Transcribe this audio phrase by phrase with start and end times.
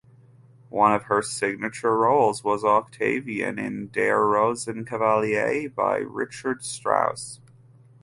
[0.71, 7.39] One of her signature roles was Octavian in "Der Rosenkavalier" by Richard Strauss.